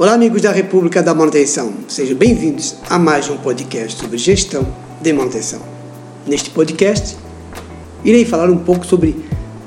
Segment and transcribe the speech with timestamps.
[0.00, 1.74] Olá, amigos da República da Manutenção.
[1.86, 4.66] Sejam bem-vindos a mais um podcast sobre gestão
[4.98, 5.60] de manutenção.
[6.26, 7.18] Neste podcast,
[8.02, 9.14] irei falar um pouco sobre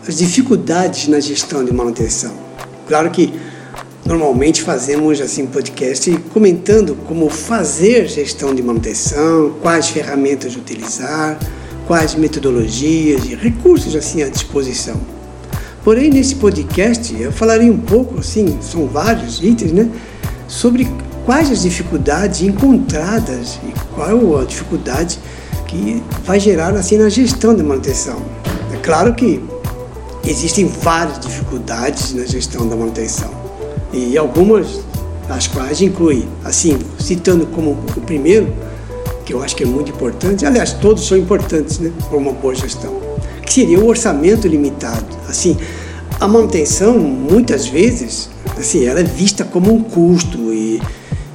[0.07, 2.33] as dificuldades na gestão de manutenção.
[2.87, 3.31] Claro que
[4.03, 11.37] normalmente fazemos assim podcast comentando como fazer gestão de manutenção, quais ferramentas utilizar,
[11.85, 14.99] quais metodologias e recursos assim à disposição.
[15.83, 19.91] Porém, nesse podcast eu falarei um pouco, assim, são vários itens, né?
[20.53, 20.87] Sobre
[21.25, 25.19] quais as dificuldades encontradas e qual a dificuldade
[25.67, 28.21] que vai gerar assim na gestão da manutenção.
[28.71, 29.43] É claro que
[30.25, 33.31] existem várias dificuldades na gestão da manutenção
[33.91, 34.81] e algumas
[35.27, 38.53] as quais inclui, assim, citando como o primeiro,
[39.25, 42.53] que eu acho que é muito importante, aliás, todos são importantes né, para uma boa
[42.53, 42.93] gestão,
[43.43, 45.05] que seria o orçamento limitado.
[45.29, 45.57] Assim,
[46.19, 50.81] a manutenção, muitas vezes, assim, ela é vista como um custo e,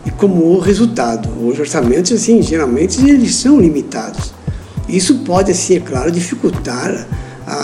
[0.06, 1.28] e como o resultado.
[1.46, 4.32] Os orçamentos, assim, geralmente eles são limitados.
[4.88, 7.06] Isso pode, assim, é claro, dificultar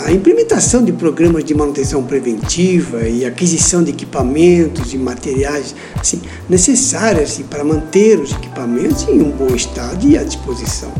[0.05, 6.19] a implementação de programas de manutenção preventiva e aquisição de equipamentos e materiais assim,
[6.49, 10.91] necessários assim, para manter os equipamentos em um bom estado e à disposição.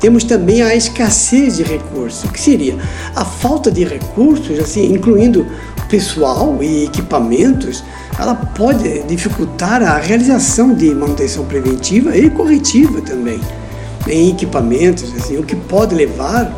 [0.00, 2.78] Temos também a escassez de recursos, que seria
[3.14, 5.44] a falta de recursos, assim, incluindo
[5.90, 7.82] pessoal e equipamentos,
[8.18, 13.40] ela pode dificultar a realização de manutenção preventiva e corretiva também
[14.08, 16.52] em equipamentos, assim, o que pode levar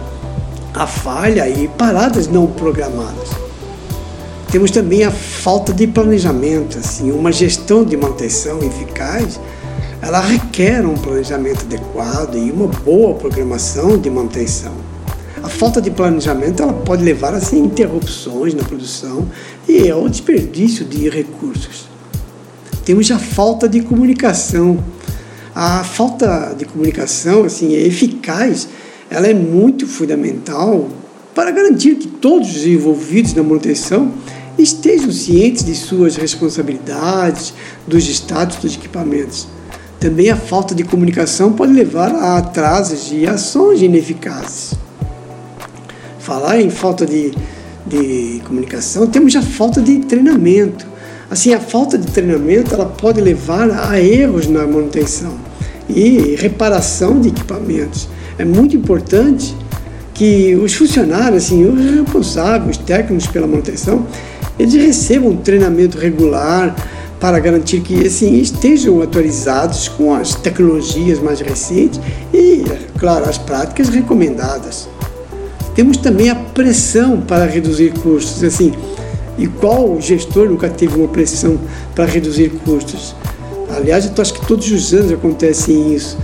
[0.74, 3.30] a falha e paradas não programadas.
[4.50, 9.40] Temos também a falta de planejamento, assim, uma gestão de manutenção eficaz
[10.02, 14.72] ela requer um planejamento adequado e uma boa programação de manutenção.
[15.42, 19.28] A falta de planejamento ela pode levar assim, a interrupções na produção
[19.68, 21.88] e ao desperdício de recursos.
[22.84, 24.82] Temos a falta de comunicação.
[25.54, 28.68] A falta de comunicação assim, eficaz
[29.10, 30.88] ela é muito fundamental
[31.34, 34.12] para garantir que todos os envolvidos na manutenção
[34.56, 37.52] estejam cientes de suas responsabilidades,
[37.86, 39.48] dos estados dos equipamentos.
[39.98, 44.81] Também a falta de comunicação pode levar a atrasos e ações ineficazes.
[46.32, 47.30] Falar em falta de,
[47.86, 50.86] de comunicação, temos a falta de treinamento.
[51.30, 55.34] Assim, a falta de treinamento ela pode levar a erros na manutenção
[55.90, 58.08] e reparação de equipamentos.
[58.38, 59.54] É muito importante
[60.14, 64.06] que os funcionários, assim, os responsáveis, os técnicos pela manutenção,
[64.58, 66.74] eles recebam treinamento regular,
[67.20, 72.00] para garantir que assim, estejam atualizados com as tecnologias mais recentes
[72.32, 72.64] e,
[72.98, 74.88] claro, as práticas recomendadas.
[75.74, 78.42] Temos também a pressão para reduzir custos.
[78.44, 78.72] Assim,
[79.38, 81.58] e qual gestor nunca teve uma pressão
[81.94, 83.14] para reduzir custos?
[83.74, 86.18] Aliás, eu acho que todos os anos acontece isso.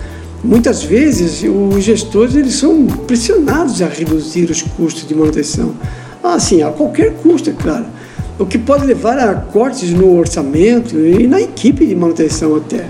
[0.45, 5.75] Muitas vezes os gestores eles são pressionados a reduzir os custos de manutenção.
[6.23, 7.87] Ah, sim, a qualquer custo, é claro
[8.39, 12.87] o que pode levar a cortes no orçamento e na equipe de manutenção até.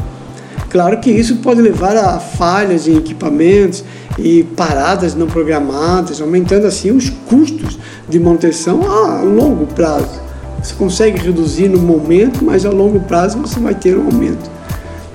[0.68, 3.82] Claro que isso pode levar a falhas em equipamentos
[4.18, 10.20] e paradas não programadas, aumentando assim os custos de manutenção a longo prazo.
[10.62, 14.50] Você consegue reduzir no momento, mas a longo prazo você vai ter um aumento.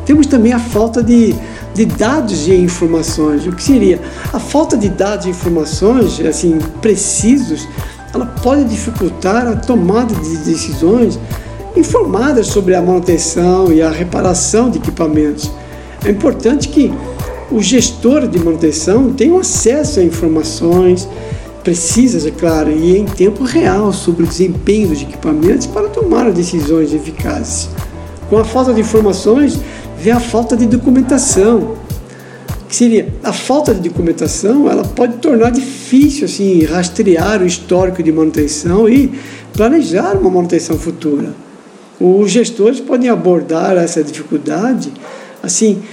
[0.06, 1.36] Temos também a falta de,
[1.74, 3.46] de dados e informações.
[3.46, 4.00] O que seria?
[4.32, 7.68] A falta de dados e informações assim, precisos
[8.14, 11.20] ela pode dificultar a tomada de decisões
[11.76, 15.50] informadas sobre a manutenção e a reparação de equipamentos.
[16.06, 16.94] É importante que
[17.54, 21.08] o gestor de manutenção tenha acesso a informações
[21.64, 26.94] precisas, é claro, e em tempo real sobre o desempenho dos equipamentos para tomar decisões
[26.94, 27.70] eficazes.
[28.30, 29.58] Com a falta de informações,
[29.98, 31.76] vem a falta de documentação
[32.74, 38.12] que seria a falta de documentação, ela pode tornar difícil assim rastrear o histórico de
[38.12, 39.14] manutenção e
[39.56, 41.36] planejar uma manutenção futura.
[42.02, 44.92] Os gestores podem abordar essa dificuldade
[45.44, 45.84] assim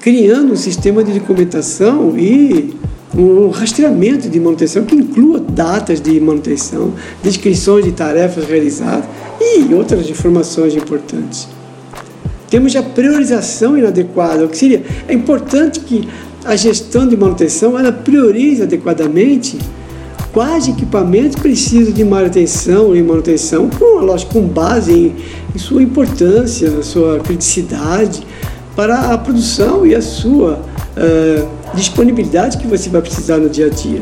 [0.00, 2.74] criando um sistema de documentação e
[3.16, 6.92] um rastreamento de manutenção que inclua datas de manutenção,
[7.22, 9.04] descrições de tarefas realizadas
[9.40, 11.48] e outras informações importantes.
[12.50, 16.08] Temos a priorização inadequada, o que seria é importante que
[16.44, 19.58] a gestão de manutenção ela prioriza adequadamente
[20.32, 25.16] quais equipamentos precisam de manutenção e manutenção, com, lógico, com base em,
[25.54, 28.26] em sua importância, sua criticidade
[28.78, 33.68] para a produção e a sua uh, disponibilidade que você vai precisar no dia a
[33.68, 34.00] dia.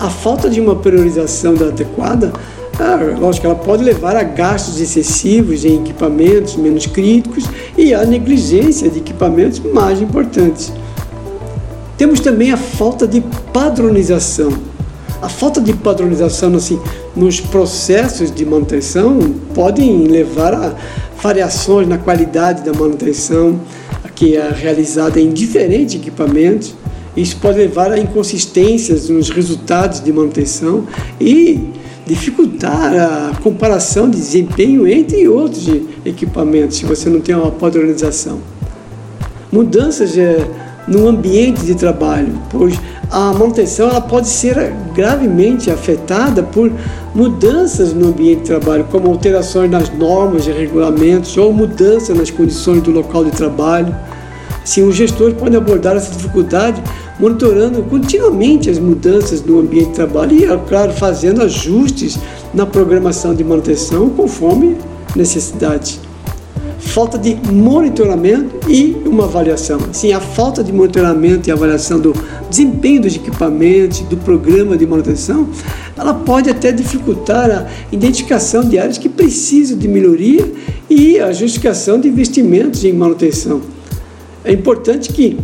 [0.00, 2.32] A falta de uma priorização adequada
[2.80, 7.44] ah, lógico, ela pode levar a gastos excessivos em equipamentos menos críticos
[7.76, 10.72] e a negligência de equipamentos mais importantes.
[11.98, 13.20] Temos também a falta de
[13.52, 14.50] padronização.
[15.20, 16.80] A falta de padronização assim,
[17.14, 19.18] nos processos de manutenção
[19.52, 20.74] podem levar a
[21.22, 23.60] variações na qualidade da manutenção,
[24.14, 26.74] que é realizada em diferentes equipamentos.
[27.16, 30.86] Isso pode levar a inconsistências nos resultados de manutenção
[31.20, 31.70] e
[32.06, 35.68] dificultar a comparação de desempenho entre outros
[36.04, 38.40] equipamentos, se você não tem uma padronização.
[39.52, 40.48] Mudanças é,
[40.86, 42.78] no ambiente de trabalho, pois
[43.10, 46.70] a manutenção ela pode ser gravemente afetada por
[47.14, 52.82] mudanças no ambiente de trabalho, como alterações nas normas e regulamentos ou mudanças nas condições
[52.82, 53.94] do local de trabalho.
[54.64, 56.82] Sim, o gestor pode abordar essa dificuldade
[57.18, 62.18] monitorando continuamente as mudanças no ambiente de trabalho e, é claro, fazendo ajustes
[62.52, 64.76] na programação de manutenção conforme
[65.16, 66.07] necessidade.
[66.78, 69.80] Falta de monitoramento e uma avaliação.
[69.92, 72.14] Sim, a falta de monitoramento e avaliação do
[72.48, 75.48] desempenho dos equipamentos, do programa de manutenção,
[75.96, 80.50] ela pode até dificultar a identificação de áreas que precisam de melhoria
[80.88, 83.60] e a justificação de investimentos em manutenção.
[84.44, 85.36] É importante que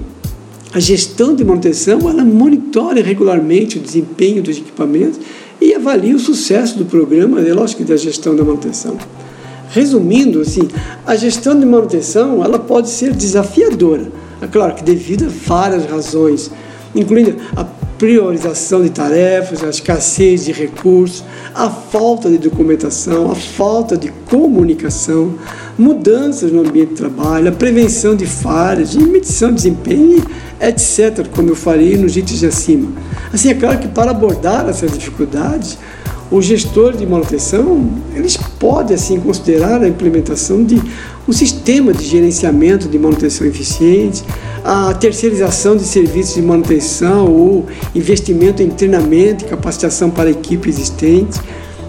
[0.72, 5.20] a gestão de manutenção ela monitore regularmente o desempenho dos equipamentos
[5.60, 8.96] e avalie o sucesso do programa, é lógico, da gestão da manutenção.
[9.74, 10.68] Resumindo, assim,
[11.04, 14.06] a gestão de manutenção ela pode ser desafiadora,
[14.40, 16.48] é claro que devido a várias razões,
[16.94, 17.64] incluindo a
[17.98, 25.34] priorização de tarefas, a escassez de recursos, a falta de documentação, a falta de comunicação,
[25.76, 30.24] mudanças no ambiente de trabalho, a prevenção de falhas, medição de desempenho
[30.60, 32.92] etc., como eu falei nos itens de acima.
[33.32, 35.78] Assim, é claro que para abordar essas dificuldades,
[36.34, 40.82] o gestor de manutenção, eles podem assim considerar a implementação de
[41.28, 44.24] um sistema de gerenciamento de manutenção eficiente,
[44.64, 50.68] a terceirização de serviços de manutenção ou investimento em treinamento e capacitação para a equipe
[50.68, 51.40] existente,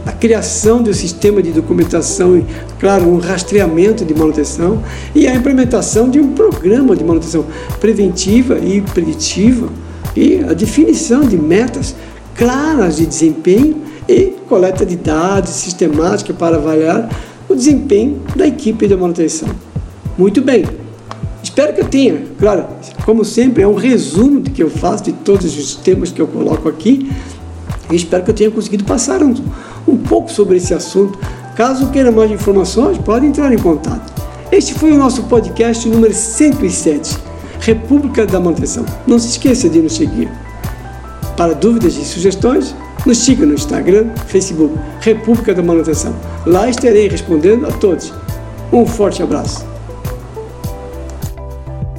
[0.05, 2.45] a criação de um sistema de documentação e,
[2.79, 4.83] claro, um rastreamento de manutenção
[5.15, 7.45] e a implementação de um programa de manutenção
[7.79, 9.69] preventiva e preditiva
[10.15, 11.95] e a definição de metas
[12.35, 17.09] claras de desempenho e coleta de dados sistemática para avaliar
[17.49, 19.49] o desempenho da equipe de manutenção.
[20.17, 20.65] Muito bem.
[21.43, 22.65] Espero que eu tenha, claro,
[23.05, 26.27] como sempre, é um resumo do que eu faço, de todos os temas que eu
[26.27, 27.11] coloco aqui,
[27.91, 29.33] e espero que eu tenha conseguido passar um,
[29.87, 31.19] um pouco sobre esse assunto.
[31.55, 34.11] Caso queira mais informações, pode entrar em contato.
[34.51, 37.17] Este foi o nosso podcast número 107,
[37.59, 38.85] República da Manutenção.
[39.05, 40.29] Não se esqueça de nos seguir.
[41.37, 42.75] Para dúvidas e sugestões,
[43.05, 46.15] nos siga no Instagram, Facebook, República da Manutenção.
[46.45, 48.13] Lá estarei respondendo a todos.
[48.71, 49.74] Um forte abraço.